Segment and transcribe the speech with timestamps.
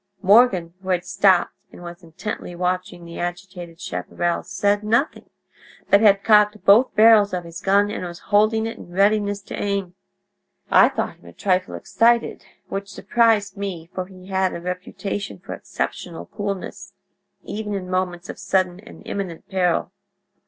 [0.23, 5.29] "Morgan, who had stopped and was intently watching the agitated chaparral, said nothing,
[5.91, 9.53] but had cocked both barrels of his gun, and was holding it in readiness to
[9.61, 9.93] aim.
[10.71, 15.53] I thought him a trifle excited, which surprised me, for he had a reputation for
[15.53, 16.93] exceptional coolness,
[17.43, 19.91] even in moments of sudden and imminent peril.